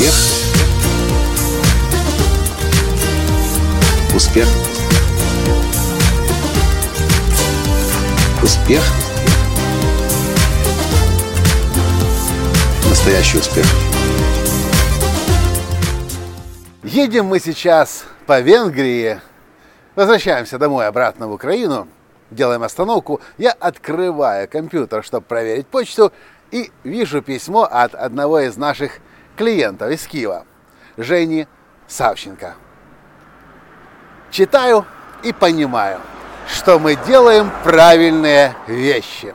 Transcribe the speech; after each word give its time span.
Успех. 0.00 0.14
Успех. 4.14 4.48
Успех. 8.42 8.82
Настоящий 12.88 13.38
успех. 13.38 13.66
Едем 16.82 17.26
мы 17.26 17.38
сейчас 17.38 18.04
по 18.24 18.40
Венгрии, 18.40 19.20
возвращаемся 19.96 20.56
домой 20.58 20.86
обратно 20.86 21.28
в 21.28 21.32
Украину, 21.32 21.88
делаем 22.30 22.62
остановку, 22.62 23.20
я 23.36 23.50
открываю 23.52 24.48
компьютер, 24.48 25.04
чтобы 25.04 25.26
проверить 25.26 25.66
почту, 25.66 26.10
и 26.50 26.70
вижу 26.84 27.20
письмо 27.20 27.68
от 27.70 27.94
одного 27.94 28.40
из 28.40 28.56
наших 28.56 28.92
клиентов 29.36 29.90
из 29.90 30.06
Киева, 30.06 30.46
Жени 30.96 31.46
Савченко. 31.88 32.54
Читаю 34.30 34.86
и 35.22 35.32
понимаю, 35.32 36.00
что 36.48 36.78
мы 36.78 36.96
делаем 37.06 37.50
правильные 37.64 38.54
вещи. 38.66 39.34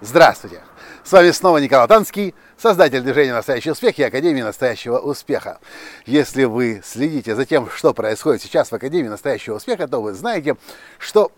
Здравствуйте! 0.00 0.60
С 1.02 1.12
вами 1.12 1.30
снова 1.32 1.58
Николай 1.58 1.86
Танский, 1.86 2.34
создатель 2.56 3.02
движения 3.02 3.34
«Настоящий 3.34 3.70
успех» 3.70 3.98
и 3.98 4.02
Академии 4.02 4.42
«Настоящего 4.42 4.98
успеха». 4.98 5.58
Если 6.06 6.44
вы 6.44 6.80
следите 6.84 7.34
за 7.34 7.44
тем, 7.44 7.68
что 7.68 7.92
происходит 7.92 8.42
сейчас 8.42 8.70
в 8.70 8.74
Академии 8.74 9.08
«Настоящего 9.08 9.56
успеха», 9.56 9.86
то 9.86 10.00
вы 10.00 10.14
знаете, 10.14 10.56
что 10.98 11.30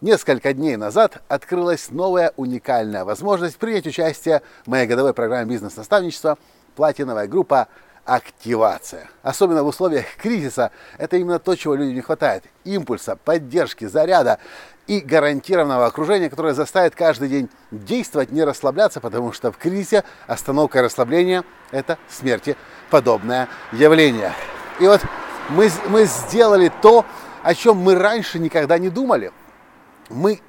Несколько 0.00 0.54
дней 0.54 0.76
назад 0.76 1.22
открылась 1.28 1.90
новая 1.90 2.32
уникальная 2.36 3.04
возможность 3.04 3.58
принять 3.58 3.86
участие 3.86 4.40
в 4.64 4.68
моей 4.68 4.86
годовой 4.86 5.12
программе 5.12 5.44
бизнес-наставничества 5.44 6.38
«Платиновая 6.80 7.28
группа 7.28 7.68
активация. 8.06 9.10
Особенно 9.22 9.62
в 9.62 9.66
условиях 9.66 10.06
кризиса 10.16 10.70
это 10.96 11.18
именно 11.18 11.38
то, 11.38 11.54
чего 11.54 11.74
людям 11.74 11.94
не 11.94 12.00
хватает. 12.00 12.44
Импульса, 12.64 13.16
поддержки, 13.16 13.84
заряда 13.84 14.38
и 14.86 15.00
гарантированного 15.00 15.84
окружения, 15.84 16.30
которое 16.30 16.54
заставит 16.54 16.94
каждый 16.94 17.28
день 17.28 17.50
действовать, 17.70 18.32
не 18.32 18.44
расслабляться, 18.44 18.98
потому 19.02 19.34
что 19.34 19.52
в 19.52 19.58
кризисе 19.58 20.04
остановка 20.26 20.78
и 20.78 20.82
расслабление– 20.82 21.42
это 21.70 21.98
смерти 22.08 22.56
подобное 22.88 23.48
явление. 23.72 24.32
И 24.80 24.86
вот 24.86 25.02
мы, 25.50 25.68
мы 25.90 26.04
сделали 26.06 26.72
то, 26.80 27.04
о 27.42 27.54
чем 27.54 27.76
мы 27.76 27.94
раньше 27.94 28.38
никогда 28.38 28.78
не 28.78 28.88
думали– 28.88 29.32
мы 30.10 30.40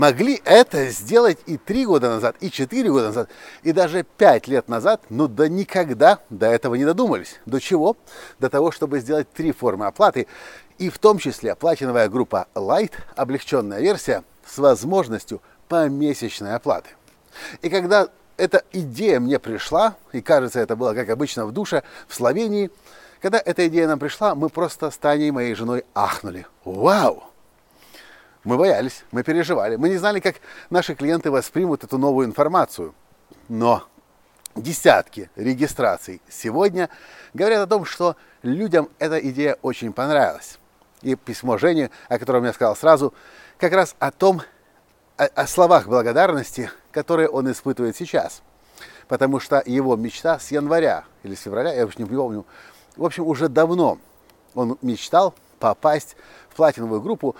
могли 0.00 0.40
это 0.46 0.88
сделать 0.88 1.38
и 1.44 1.58
три 1.58 1.84
года 1.84 2.08
назад, 2.08 2.34
и 2.40 2.50
четыре 2.50 2.90
года 2.90 3.08
назад, 3.08 3.28
и 3.62 3.72
даже 3.72 4.02
пять 4.02 4.48
лет 4.48 4.66
назад, 4.66 5.02
но 5.10 5.28
да 5.28 5.46
никогда 5.46 6.20
до 6.30 6.46
этого 6.46 6.74
не 6.74 6.86
додумались. 6.86 7.38
До 7.44 7.60
чего? 7.60 7.98
До 8.38 8.48
того, 8.48 8.70
чтобы 8.70 9.00
сделать 9.00 9.30
три 9.30 9.52
формы 9.52 9.84
оплаты, 9.84 10.26
и 10.78 10.88
в 10.88 10.98
том 10.98 11.18
числе 11.18 11.54
платиновая 11.54 12.08
группа 12.08 12.46
Light, 12.54 12.92
облегченная 13.14 13.80
версия, 13.80 14.24
с 14.46 14.56
возможностью 14.56 15.42
помесячной 15.68 16.54
оплаты. 16.54 16.88
И 17.60 17.68
когда 17.68 18.08
эта 18.38 18.62
идея 18.72 19.20
мне 19.20 19.38
пришла, 19.38 19.96
и 20.12 20.22
кажется, 20.22 20.60
это 20.60 20.76
было, 20.76 20.94
как 20.94 21.10
обычно, 21.10 21.44
в 21.44 21.52
душе, 21.52 21.82
в 22.08 22.14
Словении, 22.14 22.70
когда 23.20 23.38
эта 23.38 23.68
идея 23.68 23.86
нам 23.86 23.98
пришла, 23.98 24.34
мы 24.34 24.48
просто 24.48 24.90
с 24.90 24.96
Таней, 24.96 25.30
моей 25.30 25.54
женой, 25.54 25.84
ахнули. 25.94 26.46
Вау! 26.64 27.29
Мы 28.42 28.56
боялись, 28.56 29.04
мы 29.10 29.22
переживали, 29.22 29.76
мы 29.76 29.90
не 29.90 29.96
знали, 29.96 30.18
как 30.20 30.36
наши 30.70 30.94
клиенты 30.94 31.30
воспримут 31.30 31.84
эту 31.84 31.98
новую 31.98 32.26
информацию. 32.26 32.94
Но 33.48 33.84
десятки 34.56 35.30
регистраций 35.36 36.22
сегодня 36.28 36.88
говорят 37.34 37.60
о 37.60 37.66
том, 37.66 37.84
что 37.84 38.16
людям 38.42 38.88
эта 38.98 39.18
идея 39.18 39.58
очень 39.60 39.92
понравилась. 39.92 40.58
И 41.02 41.16
письмо 41.16 41.58
Жени, 41.58 41.90
о 42.08 42.18
котором 42.18 42.44
я 42.44 42.52
сказал 42.52 42.76
сразу, 42.76 43.12
как 43.58 43.72
раз 43.72 43.94
о 43.98 44.10
том, 44.10 44.42
о, 45.18 45.24
о 45.24 45.46
словах 45.46 45.86
благодарности, 45.86 46.70
которые 46.92 47.28
он 47.28 47.50
испытывает 47.50 47.96
сейчас. 47.96 48.42
Потому 49.06 49.38
что 49.38 49.62
его 49.66 49.96
мечта 49.96 50.38
с 50.38 50.50
января 50.50 51.04
или 51.24 51.34
с 51.34 51.40
февраля, 51.42 51.74
я 51.74 51.84
уж 51.84 51.98
не 51.98 52.06
помню, 52.06 52.46
в 52.96 53.04
общем, 53.04 53.26
уже 53.26 53.48
давно 53.48 53.98
он 54.54 54.78
мечтал 54.80 55.34
попасть 55.58 56.16
в 56.48 56.56
платиновую 56.56 57.00
группу, 57.02 57.36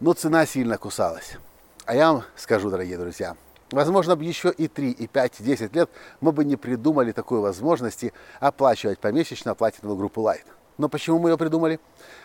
но 0.00 0.12
цена 0.12 0.46
сильно 0.46 0.78
кусалась. 0.78 1.36
А 1.84 1.94
я 1.94 2.12
вам 2.12 2.24
скажу, 2.36 2.70
дорогие 2.70 2.98
друзья, 2.98 3.36
возможно, 3.70 4.16
бы 4.16 4.24
еще 4.24 4.50
и 4.50 4.68
3, 4.68 4.90
и 4.90 5.06
5, 5.06 5.40
и 5.40 5.42
10 5.44 5.74
лет 5.74 5.90
мы 6.20 6.32
бы 6.32 6.44
не 6.44 6.56
придумали 6.56 7.12
такой 7.12 7.40
возможности 7.40 8.12
оплачивать 8.40 8.98
помесячно 8.98 9.54
платиновую 9.54 9.98
группу 9.98 10.20
Light. 10.20 10.44
Но 10.78 10.88
почему 10.88 11.18
мы 11.18 11.30
ее 11.30 11.38
придумали? 11.38 11.80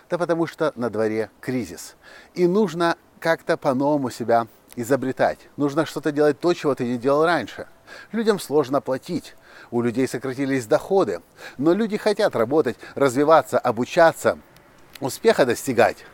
Да 0.09 0.17
потому 0.17 0.45
что 0.47 0.73
на 0.75 0.89
дворе 0.89 1.29
кризис. 1.39 1.95
И 2.33 2.47
нужно 2.47 2.97
как-то 3.19 3.55
по-новому 3.55 4.09
себя 4.09 4.47
изобретать. 4.75 5.39
Нужно 5.57 5.85
что-то 5.85 6.11
делать 6.11 6.39
то, 6.39 6.53
чего 6.53 6.75
ты 6.75 6.85
не 6.85 6.97
делал 6.97 7.25
раньше. 7.25 7.67
Людям 8.11 8.39
сложно 8.39 8.81
платить. 8.81 9.35
У 9.69 9.81
людей 9.81 10.07
сократились 10.07 10.65
доходы. 10.65 11.21
Но 11.57 11.73
люди 11.73 11.97
хотят 11.97 12.35
работать, 12.35 12.77
развиваться, 12.95 13.57
обучаться, 13.59 14.37
успеха 14.99 15.45
достигать. 15.45 16.05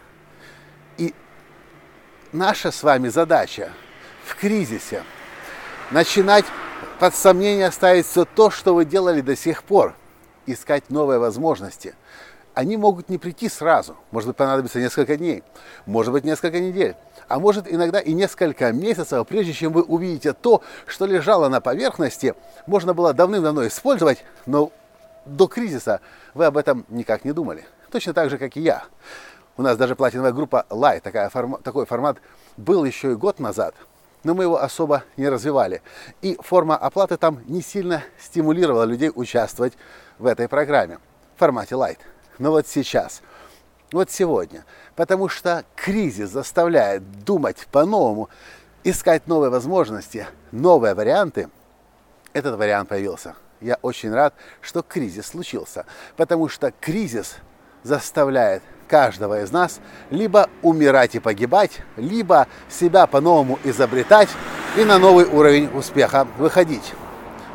Наша 2.34 2.72
с 2.72 2.84
вами 2.84 3.08
задача 3.08 3.72
в 4.26 4.36
кризисе 4.36 5.04
начинать 5.92 6.44
под 7.00 7.16
сомнение 7.16 7.72
ставить 7.72 8.06
все 8.06 8.26
то, 8.26 8.52
что 8.52 8.76
вы 8.76 8.84
делали 8.84 9.22
до 9.22 9.38
сих 9.38 9.64
пор, 9.64 9.96
искать 10.46 10.90
новые 10.90 11.20
возможности. 11.20 11.96
Они 12.54 12.76
могут 12.76 13.08
не 13.08 13.18
прийти 13.18 13.48
сразу, 13.48 13.96
может 14.12 14.28
быть 14.28 14.36
понадобится 14.36 14.80
несколько 14.80 15.16
дней, 15.16 15.42
может 15.86 16.12
быть 16.12 16.26
несколько 16.26 16.60
недель, 16.60 16.98
а 17.30 17.40
может 17.40 17.72
иногда 17.72 18.02
и 18.02 18.12
несколько 18.12 18.74
месяцев, 18.74 19.26
прежде 19.26 19.54
чем 19.54 19.72
вы 19.72 19.84
увидите 19.84 20.34
то, 20.34 20.62
что 20.86 21.06
лежало 21.06 21.48
на 21.48 21.62
поверхности, 21.62 22.34
можно 22.66 22.94
было 22.94 23.14
давным-давно 23.14 23.66
использовать, 23.68 24.26
но 24.46 24.74
до 25.26 25.48
кризиса 25.48 26.02
вы 26.34 26.46
об 26.46 26.58
этом 26.58 26.86
никак 26.90 27.24
не 27.24 27.32
думали. 27.32 27.66
Точно 27.90 28.14
так 28.14 28.30
же, 28.30 28.38
как 28.38 28.58
и 28.58 28.62
я. 28.62 28.84
У 29.57 29.63
нас 29.63 29.75
даже 29.75 29.95
платиновая 29.95 30.31
группа 30.31 30.68
Light, 30.69 31.01
такая 31.01 31.29
форма, 31.29 31.57
такой 31.57 31.88
формат 31.88 32.19
был 32.57 32.85
еще 32.85 33.13
и 33.13 33.16
год 33.16 33.40
назад, 33.40 33.73
но 34.23 34.35
мы 34.35 34.44
его 34.44 34.62
особо 34.62 35.03
не 35.18 35.28
развивали. 35.28 35.81
И 36.22 36.38
форма 36.40 36.78
оплаты 36.78 37.18
там 37.18 37.41
не 37.47 37.63
сильно 37.63 38.03
стимулировала 38.19 38.84
людей 38.84 39.12
участвовать 39.13 39.73
в 40.19 40.28
этой 40.28 40.47
программе 40.47 41.00
в 41.35 41.40
формате 41.40 41.73
Light. 41.73 41.97
Но 42.38 42.51
вот 42.51 42.68
сейчас, 42.68 43.23
вот 43.91 44.12
сегодня, 44.12 44.63
потому 44.95 45.28
что 45.28 45.66
кризис 45.75 46.29
заставляет 46.29 47.24
думать 47.24 47.68
по-новому, 47.72 48.29
искать 48.84 49.25
новые 49.25 49.50
возможности, 49.50 50.28
новые 50.51 50.94
варианты, 50.94 51.50
этот 52.31 52.59
вариант 52.59 52.89
появился. 52.89 53.35
Я 53.59 53.79
очень 53.81 54.13
рад, 54.13 54.35
что 54.62 54.84
кризис 54.84 55.25
случился, 55.25 55.88
потому 56.16 56.47
что 56.47 56.72
кризис 56.79 57.38
заставляет 57.81 58.62
каждого 58.88 59.42
из 59.42 59.52
нас 59.52 59.80
либо 60.09 60.50
умирать 60.62 61.16
и 61.16 61.20
погибать, 61.20 61.81
либо 61.96 62.48
себя 62.70 63.08
по-новому 63.08 63.59
изобретать 63.64 64.30
и 64.75 64.84
на 64.84 64.98
новый 64.98 65.25
уровень 65.25 65.70
успеха 65.75 66.28
выходить. 66.38 66.94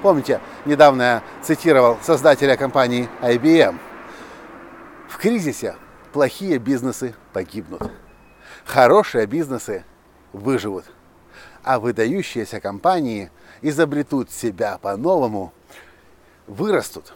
Помните, 0.03 0.41
недавно 0.65 1.03
я 1.03 1.23
цитировал 1.43 1.99
создателя 2.03 2.57
компании 2.57 3.09
IBM. 3.21 3.79
В 5.09 5.19
кризисе 5.19 5.77
плохие 6.13 6.59
бизнесы 6.59 7.15
погибнут, 7.33 7.91
хорошие 8.65 9.27
бизнесы 9.27 9.85
выживут, 10.33 10.85
а 11.63 11.79
выдающиеся 11.79 12.61
компании 12.61 13.31
изобретут 13.61 14.31
себя 14.31 14.79
по-новому, 14.83 15.53
вырастут 16.47 17.15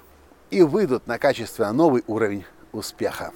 и 0.50 0.62
выйдут 0.62 1.06
на 1.06 1.18
качественно 1.18 1.72
новый 1.72 2.04
уровень 2.06 2.44
успеха. 2.72 3.32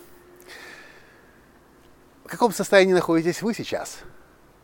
В 2.31 2.33
каком 2.33 2.53
состоянии 2.53 2.93
находитесь 2.93 3.43
вы 3.43 3.55
сейчас? 3.55 3.99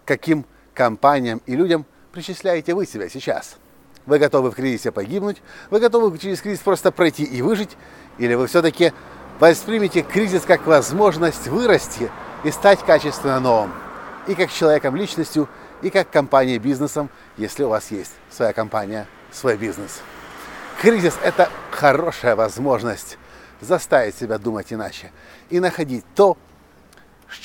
Каким 0.04 0.46
компаниям 0.72 1.42
и 1.46 1.56
людям 1.56 1.84
причисляете 2.12 2.74
вы 2.74 2.86
себя 2.86 3.08
сейчас? 3.08 3.56
Вы 4.06 4.20
готовы 4.20 4.52
в 4.52 4.54
кризисе 4.54 4.92
погибнуть? 4.92 5.42
Вы 5.70 5.80
готовы 5.80 6.16
через 6.16 6.40
кризис 6.40 6.60
просто 6.60 6.92
пройти 6.92 7.24
и 7.24 7.42
выжить? 7.42 7.76
Или 8.18 8.34
вы 8.34 8.46
все-таки 8.46 8.92
воспримете 9.40 10.02
кризис 10.02 10.42
как 10.42 10.64
возможность 10.64 11.48
вырасти 11.48 12.08
и 12.44 12.52
стать 12.52 12.86
качественно 12.86 13.40
новым? 13.40 13.72
И 14.28 14.36
как 14.36 14.52
человеком, 14.52 14.94
личностью, 14.94 15.48
и 15.82 15.90
как 15.90 16.08
компанией, 16.08 16.60
бизнесом, 16.60 17.10
если 17.36 17.64
у 17.64 17.70
вас 17.70 17.90
есть 17.90 18.12
своя 18.30 18.52
компания, 18.52 19.08
свой 19.32 19.56
бизнес. 19.56 20.02
Кризис– 20.80 21.14
это 21.24 21.50
хорошая 21.72 22.36
возможность 22.36 23.18
заставить 23.60 24.14
себя 24.14 24.38
думать 24.38 24.72
иначе 24.72 25.10
и 25.50 25.58
находить 25.58 26.04
то, 26.14 26.36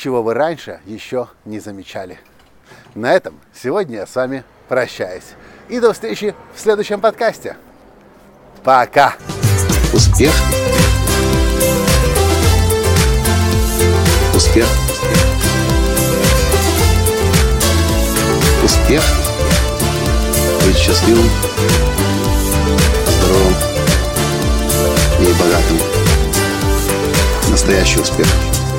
чего 0.02 0.24
вы 0.24 0.34
раньше 0.34 0.80
еще 0.86 1.28
не 1.46 1.60
замечали. 1.60 2.20
На 2.96 3.14
этом 3.14 3.40
сегодня 3.54 4.00
я 4.00 4.08
с 4.08 4.16
вами 4.16 4.44
прощаюсь. 4.68 5.36
И 5.70 5.80
до 5.80 5.94
встречи 5.94 6.36
в 6.56 6.60
следующем 6.60 7.00
подкасте. 7.00 7.56
Пока! 8.64 9.16
Успех! 9.94 10.34
Успех! 14.36 14.68
Успех! 18.64 19.04
Быть 20.66 20.78
счастливым, 20.78 21.30
здоровым 23.08 23.56
и 25.20 25.34
богатым. 25.40 25.80
Настоящий 27.50 28.00
успех! 28.00 28.28
Успех! 28.28 28.71